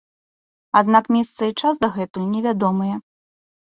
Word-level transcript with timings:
Аднак 0.79 1.11
месца 1.15 1.41
і 1.51 1.55
час 1.65 1.73
дагэтуль 1.85 2.29
невядомыя. 2.33 2.95